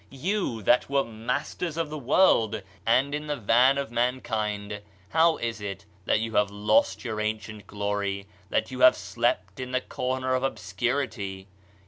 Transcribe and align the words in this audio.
You 0.09 0.63
that 0.63 0.89
were 0.89 1.03
masters 1.03 1.77
of 1.77 1.91
the 1.91 1.97
world 1.99 2.63
and 2.87 3.13
in 3.13 3.27
the 3.27 3.35
van 3.35 3.77
of 3.77 3.91
mankind— 3.91 4.81
how 5.09 5.37
is 5.37 5.61
it 5.61 5.85
that 6.05 6.19
you 6.19 6.33
have 6.37 6.49
lost 6.49 7.05
your 7.05 7.19
an 7.21 7.37
cient 7.37 7.67
glory, 7.67 8.25
that 8.49 8.71
you 8.71 8.79
have 8.79 8.95
slept 8.97 9.59
in 9.59 9.73
the 9.73 9.81
corner 9.81 10.33
of 10.33 10.41
obscurity? 10.41 11.45